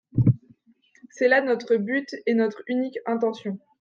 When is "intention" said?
3.05-3.59